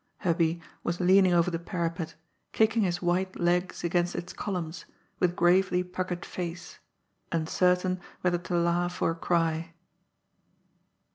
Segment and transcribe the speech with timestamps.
[0.21, 2.15] Hubby was leaning over the parapet,
[2.53, 4.85] kicking his white legs against its columns,
[5.19, 6.79] with gravely puckered face,
[7.31, 9.73] uncer tain whether to laugh oi cry.